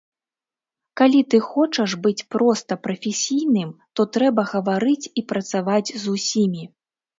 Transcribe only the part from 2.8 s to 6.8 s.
прафесійным, то трэба гаварыць і працаваць з усімі.